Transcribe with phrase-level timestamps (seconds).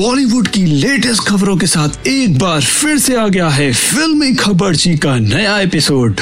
[0.00, 4.96] बॉलीवुड की लेटेस्ट खबरों के साथ एक बार फिर से आ गया है फिल्मी खबरची
[4.96, 6.20] का नया एपिसोड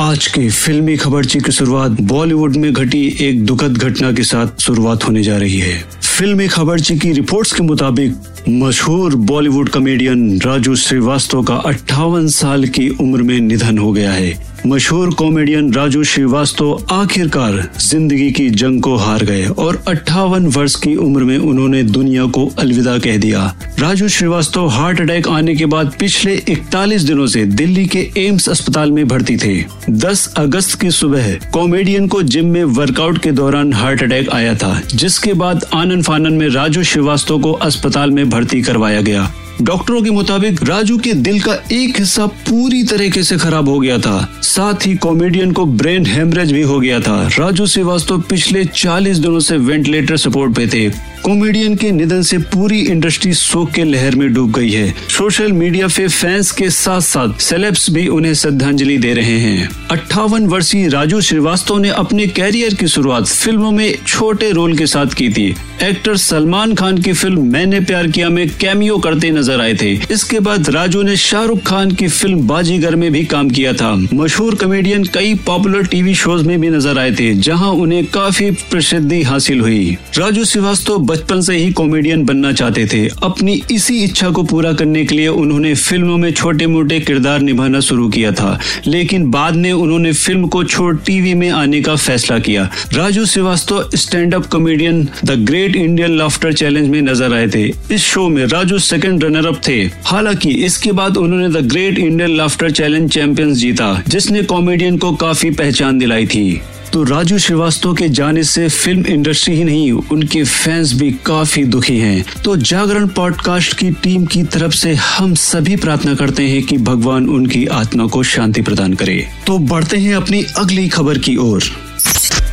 [0.00, 5.04] आज की फिल्मी खबरची की शुरुआत बॉलीवुड में घटी एक दुखद घटना के साथ शुरुआत
[5.04, 5.84] होने जा रही है।
[6.18, 8.14] फिल्मी खबरची की रिपोर्ट्स के मुताबिक
[8.48, 14.59] मशहूर बॉलीवुड कॉमेडियन राजू श्रीवास्तव का अट्ठावन साल की उम्र में निधन हो गया है।
[14.66, 20.94] मशहूर कॉमेडियन राजू श्रीवास्तव आखिरकार ज़िंदगी की जंग को हार गए और अट्ठावन वर्ष की
[20.96, 23.44] उम्र में उन्होंने दुनिया को अलविदा कह दिया।
[23.78, 28.92] राजू श्रीवास्तव हार्ट अटैक आने के बाद पिछले 41 दिनों से दिल्ली के एम्स अस्पताल
[28.92, 29.56] में भर्ती थे।
[29.90, 34.80] 10 अगस्त की सुबह कॉमेडियन को जिम में वर्कआउट के दौरान हार्ट अटैक आया था,
[34.94, 40.10] जिसके बाद आनंद फानन में राजू श्रीवास्तव को अस्पताल में भर्ती करवाया गया। डॉक्टरों के
[40.10, 44.86] मुताबिक राजू के दिल का एक हिस्सा पूरी तरीके से खराब हो गया था। साथ
[44.86, 49.56] ही कॉमेडियन को ब्रेन हेमरेज भी हो गया था। राजू श्रीवास्तव पिछले 40 दिनों से
[49.56, 50.88] वेंटिलेटर सपोर्ट पे थे।
[51.24, 55.86] कॉमेडियन के निधन से पूरी इंडस्ट्री शोक के लहर में डूब गई है। सोशल मीडिया
[55.86, 61.20] पे फैंस के साथ साथ सेलेब्स भी उन्हें श्रद्धांजलि दे रहे हैं। अट्ठावन वर्षीय राजू
[61.20, 66.16] श्रीवास्तव ने अपने कैरियर की शुरुआत फ़िल्मों में छोटे रोल के साथ की थी। एक्टर
[66.16, 70.68] सलमान खान की फ़िल्म मैंने प्यार किया में कैमियो करते नज़र आए थे। इसके बाद
[70.70, 75.34] राजू ने शाहरुख खान की फ़िल्म बाजीगर में भी काम किया था। मशहूर कॉमेडियन कई
[75.46, 80.44] पॉपुलर टीवी शोज़ में भी नज़र आए थे, जहाँ उन्हें काफ़ी प्रसिद्धि हासिल हुई। राजू
[80.44, 85.14] श्रीवास्तव बचपन से ही कॉमेडियन बनना चाहते थे। अपनी इसी इच्छा को पूरा करने के
[85.14, 90.12] लिए उन्होंने फ़िल्मों में छोटे मोटे किरदार निभाना शुरू किया था। लेकिन बाद में उन्होंने
[90.12, 95.38] फ़िल्म को छोड़ टीवी में आने का फैसला किया। Raju Srivastava stand up comedian the
[95.46, 97.62] great Indian laughter challenge में नज़र आए थे।
[97.94, 102.36] इस शो में राजू सेकंड रनर अप थे। हालाँकि इसके बाद उन्होंने the great Indian
[102.36, 106.60] laughter challenge champions जीता, जिसने कॉमेडियन को काफ़ी पहचान दिलाई थी।
[106.92, 111.98] तो राजू श्रीवास्तव के जाने से फ़िल्म इंडस्ट्री ही नहीं, उनके फैंस भी काफ़ी दुखी
[111.98, 116.78] हैं। तो जागरण पॉडकास्ट की टीम की तरफ़ से हम सभी प्रार्थना करते हैं कि
[116.78, 121.89] भगवान उनकी आत्मा को शांति प्रदान करे। तो बढ़ते हैं अपनी अगली खबर की ओर।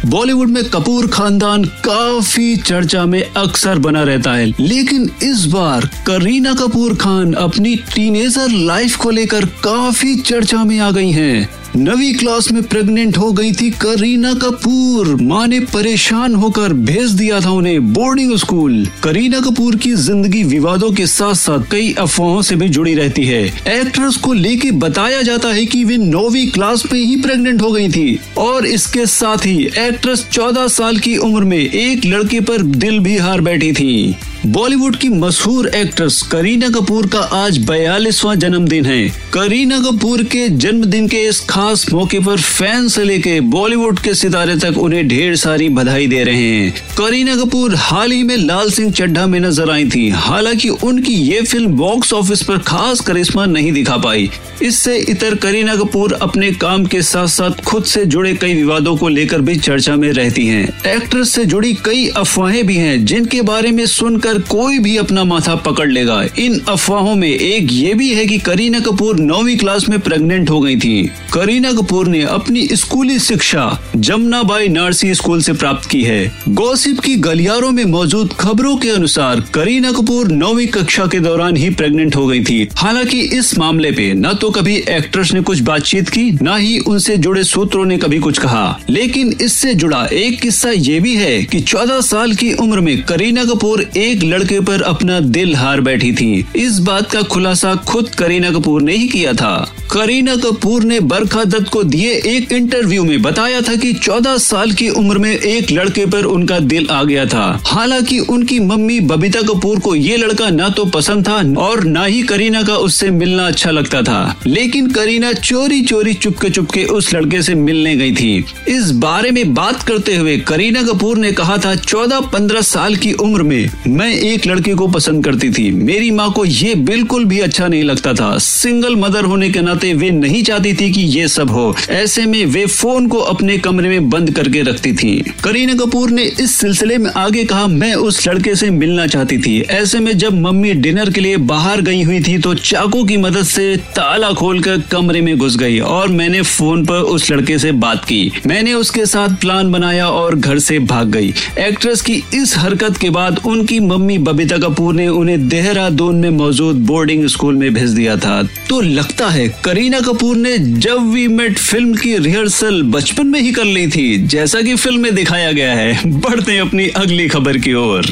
[0.05, 6.53] बॉलीवुड में कपूर खानदान काफ़ी चर्चा में अक्सर बना रहता है लेकिन इस बार करीना
[6.53, 12.51] कपूर खान अपनी टीनेजर लाइफ को लेकर काफ़ी चर्चा में आ गई हैं। नवी क्लास
[12.51, 17.93] में प्रेग्नेंट हो गई थी, करीना कपूर। माँ ने परेशान होकर भेज दिया था उन्हें
[17.93, 22.93] बोर्डिंग स्कूल। करीना कपूर की ज़िंदगी विवादों के साथ साथ कई अफवाहों से भी जुड़ी
[22.95, 23.43] रहती है।
[23.79, 27.89] एक्ट्रेस को लेके बताया जाता है कि वे नौवीं क्लास में ही प्रेग्नेंट हो गई
[27.89, 32.99] थी। और इसके साथ ही एक्ट्रेस 14 साल की उम्र में एक लड़के पर दिल
[32.99, 34.15] भी हार बैठी थी।
[34.47, 41.07] बॉलीवुड की मशहूर एक्ट्रेस करीना कपूर का आज बयालीसवां जन्मदिन है। करीना कपूर के जन्मदिन
[41.07, 45.69] के इस खास मौके पर फ़ैन से लेके बॉलीवुड के सितारे तक उन्हें ढेर सारी
[45.69, 49.85] बधाई दे रहे हैं। करीना कपूर हाल ही में लाल सिंह चड्ढा में नज़र आई
[49.85, 54.29] थी। हालाँकि उनकी ये फ़िल्म बॉक्स ऑफ़िस पर खास करिश्मा नहीं दिखा पाई।
[54.63, 59.07] इससे इतर करीना कपूर अपने काम के साथ साथ खुद से जुड़े कई विवादों को
[59.07, 60.63] लेकर भी चर्चा में रहती हैं।
[60.95, 65.55] एक्ट्रेस से जुड़ी कई अफवाहें भी हैं, जिनके बारे में सुनकर कोई भी अपना माथा
[65.55, 69.99] पकड़ लेगा, इन अफवाहों में एक ये भी है कि करीना कपूर नौवीं क्लास में
[69.99, 75.53] प्रेग्नेंट हो गई थी। करीना कपूर ने अपनी स्कूली शिक्षा जमुना बाई नर्सी स्कूल से
[75.53, 81.05] प्राप्त की है। गॉसिप की गलियारों में मौजूद खबरों के अनुसार करीना कपूर नौवीं कक्षा
[81.05, 85.33] के दौरान ही प्रेग्नेंट हो गई थी। हालाँकि इस मामले पे न तो कभी एक्ट्रेस
[85.33, 89.73] ने कुछ बातचीत की, न ही उनसे जुड़े सूत्रों ने कभी कुछ कहा। लेकिन इससे
[89.73, 94.23] जुड़ा एक किस्सा ये भी है कि 14 साल की उम्र में करीना कपूर एक
[94.27, 98.95] लड़के पर अपना दिल हार बैठी थी। इस बात का खुलासा खुद करीना कपूर ने
[98.95, 99.55] ही किया था।
[99.91, 104.71] करीना कपूर ने बरखा दत्त को दिए एक इंटरव्यू में बताया था कि 14 साल
[104.71, 109.41] की उम्र में एक लड़के पर उनका दिल आ गया था। हालाँकि उनकी मम्मी बबीता
[109.41, 113.47] कपूर को ये लड़का ना तो पसंद था और ना ही करीना का उससे मिलना
[113.47, 118.45] अच्छा लगता था। लेकिन करीना चोरी चोरी चुपके चुपके उस लड़के से मिलने गई थी।
[118.67, 123.13] इस बारे में बात करते हुए करीना कपूर ने कहा था, चौदह पंद्रह साल की
[123.13, 127.39] उम्र में मैं एक लड़के को पसंद करती थी। मेरी माँ को ये बिल्कुल भी
[127.39, 131.27] अच्छा नहीं लगता था। सिंगल मदर होने के नाते वे नहीं चाहती थी कि ये
[131.27, 135.73] सब हो। ऐसे में वे फ़ोन को अपने कमरे में बंद करके रखती थी। करीना
[135.75, 139.99] कपूर ने इस सिलसिले में आगे कहा, मैं उस लड़के से मिलना चाहती थी। ऐसे
[139.99, 143.75] में जब मम्मी डिनर के लिए बाहर गई हुई थी तो चाकू की मदद से
[143.95, 148.31] ताला खोलकर कमरे में घुस गई और मैंने फ़ोन पर उस लड़के से बात की।
[148.45, 153.09] मैंने उसके साथ प्लान बनाया और घर से भाग गई। एक्ट्रेस की इस हरकत के
[153.09, 158.17] बाद उनकी मम्मी बबीता कपूर ने उन्हें देहरादून में मौजूद बोर्डिंग स्कूल में भेज दिया
[158.17, 163.39] था। तो लगता है, करीना कपूर ने जब वी मेट फ़िल्म की रिहर्सल बचपन में
[163.41, 167.27] ही कर ली थी, जैसा कि फ़िल्म में दिखाया गया है। बढ़ते हैं अपनी अगली
[167.27, 168.05] खबर की ओर।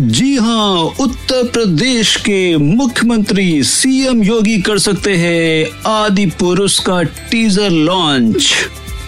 [0.00, 7.70] जी हाँ उत्तर प्रदेश के मुख्यमंत्री सीएम योगी कर सकते हैं आदि पुरुष का टीजर
[7.70, 8.52] लॉन्च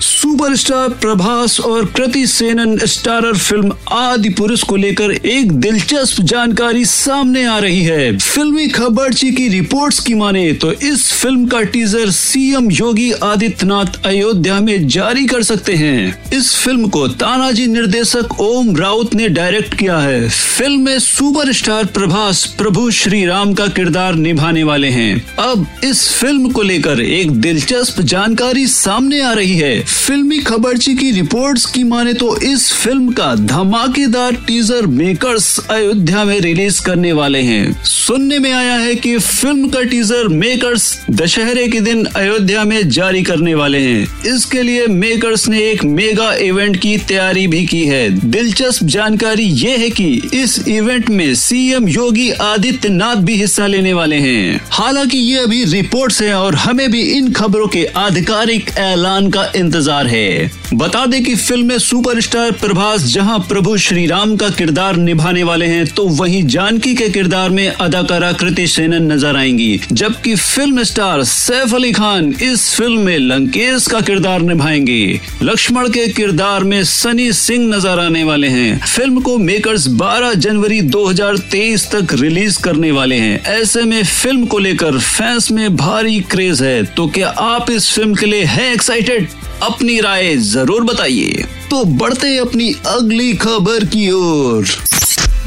[0.00, 7.44] सुपरस्टार प्रभास और कृति सेनन स्टारर फ़िल्म आदि पुरुष को लेकर एक दिलचस्प जानकारी सामने
[7.44, 12.70] आ रही है। फिल्मी खबरची की रिपोर्ट्स की माने तो इस फ़िल्म का टीजर सीएम
[12.70, 19.14] योगी आदित्यनाथ अयोध्या में जारी कर सकते हैं। इस फ़िल्म को तानाजी निर्देशक ओम राउत
[19.14, 24.88] ने डायरेक्ट किया है। फ़िल्म में सुपरस्टार प्रभास प्रभु श्री राम का किरदार निभाने वाले
[24.88, 30.94] हैं। अब इस फ़िल्म को लेकर एक दिलचस्प जानकारी सामने आ रही है। फिल्मी खबरची
[30.94, 37.12] की रिपोर्ट्स की माने तो इस फ़िल्म का धमाकेदार टीजर मेकर्स अयोध्या में रिलीज़ करने
[37.12, 42.64] वाले हैं। सुनने में आया है कि फ़िल्म का टीजर मेकर्स दशहरे के दिन अयोध्या
[42.64, 47.64] में जारी करने वाले हैं। इसके लिए मेकर्स ने एक मेगा इवेंट की तैयारी भी
[47.66, 53.66] की है। दिलचस्प जानकारी ये है कि इस इवेंट में सीएम योगी आदित्यनाथ भी हिस्सा
[53.66, 58.70] लेने वाले हैं। हालाँकि ये अभी रिपोर्ट्स हैं और हमें भी इन खबरों के आधिकारिक
[58.78, 64.36] ऐलान का इंतज़ार है। बता दें कि फ़िल्म में सुपरस्टार प्रभास जहाँ प्रभु श्री राम
[64.36, 69.36] का किरदार निभाने वाले हैं तो वहीं जानकी के किरदार में अदाकारा कृति सेनन नज़र
[69.36, 75.88] आएँगी, जबकि फ़िल्म स्टार सैफ अली खान इस फ़िल्म में लंकेश का किरदार निभाएँगे। लक्ष्मण
[75.88, 81.90] के किरदार में सनी सिंह नज़र आने वाले हैं। फ़िल्म को मेकर्स 12 जनवरी 2023
[81.92, 86.82] तक रिलीज़ करने वाले हैं। ऐसे में फ़िल्म को लेकर फैंस में भारी क्रेज है
[86.86, 89.28] तो क्या आप इस फ़िल्म के लिए हैं एक्साइटेड
[89.62, 94.66] अपनी राय ज़रूर बताइए। तो बढ़ते अपनी अगली खबर की ओर।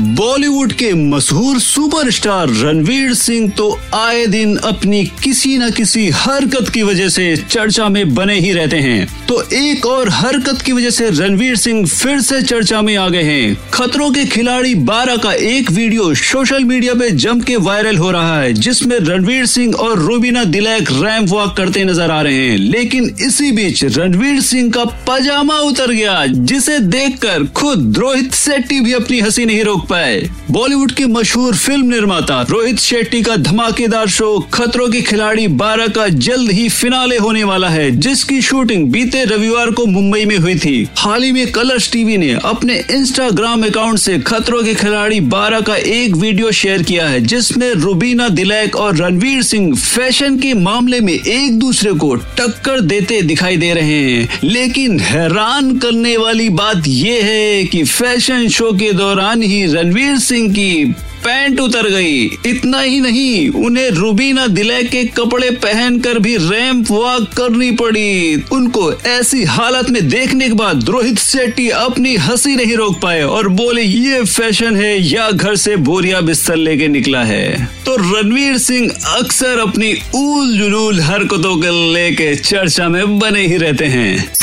[0.01, 6.81] बॉलीवुड के मशहूर सुपरस्टार रणवीर सिंह तो आए दिन अपनी किसी न किसी हरकत की
[6.83, 11.09] वजह से चर्चा में बने ही रहते हैं। तो एक और हरकत की वजह से
[11.09, 15.71] रणवीर सिंह फिर से चर्चा में आ गए हैं। खतरों के खिलाड़ी 12 का एक
[15.71, 20.43] वीडियो सोशल मीडिया पे जम के वायरल हो रहा है, जिसमें रणवीर सिंह और रूबीना
[20.43, 25.57] दिलैक रैम्प वॉक करते नज़र आ रहे हैं। लेकिन इसी बीच रणवीर सिंह का पजामा
[25.57, 31.05] उतर गया, जिसे देखकर खुद रोहित शेट्टी भी अपनी हँसी नहीं रोक पाए। बॉलीवुड के
[31.05, 36.69] मशहूर फ़िल्म निर्माता रोहित शेट्टी का धमाकेदार शो, खतरों के खिलाड़ी 12 का जल्द ही
[36.69, 41.31] फिनाले होने वाला है, जिसकी शूटिंग बीते रविवार को मुंबई में हुई थी। हाल ही
[41.31, 46.51] में कलर्स टीवी ने अपने इंस्टाग्राम अकाउंट से खतरों के खिलाड़ी 12 का एक वीडियो
[46.51, 51.93] शेयर किया है, जिसमें रुबीना दिलैक और रणवीर सिंह फ़ैशन के मामले में एक दूसरे
[51.93, 57.83] को टक्कर देते दिखाई दे रहे हैं। लेकिन हैरान करने वाली बात यह है कि
[57.83, 60.95] फ़ैशन शो के दौरान ही रणवीर सिंह की
[61.25, 67.23] पैंट उतर गई। इतना ही नहीं, उन्हें रुबीना दिले के कपड़े पहनकर भी रैंप वॉक
[67.23, 73.01] करनी पड़ी। उनको ऐसी हालत में देखने के बाद रोहित शेट्टी अपनी हँसी नहीं रोक
[73.01, 77.95] पाए और बोले, ये फ़ैशन है, या घर से बोरिया बिस्तर लेके निकला है। तो
[77.95, 84.33] रणवीर सिंह अक्सर अपनी ऊल जुलूल हरकतों को लेके चर्चा में बने ही रहते हैं।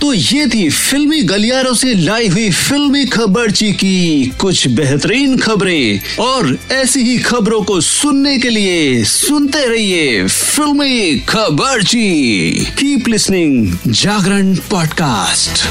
[0.00, 6.56] तो ये थी फिल्मी गलियारों से लाई हुई फिल्मी खबरची की कुछ बेहतरीन खबरें और
[6.72, 12.08] ऐसी ही खबरों को सुनने के लिए सुनते रहिए फिल्मी खबरची
[12.78, 15.68] कीप लिसनिंग जागरण पॉडकास्ट